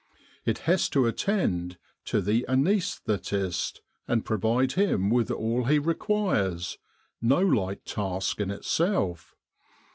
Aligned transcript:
It 0.45 0.57
has 0.65 0.89
to 0.97 1.05
attend 1.05 1.77
to 2.05 2.21
the 2.21 2.43
anaesthetist 2.49 3.81
and 4.07 4.25
provide 4.25 4.71
him 4.71 5.11
with 5.11 5.29
all 5.29 5.65
he 5.65 5.77
requires 5.77 6.79
no 7.21 7.41
light 7.41 7.85
task 7.85 8.39
in 8.41 8.49
itself. 8.49 9.35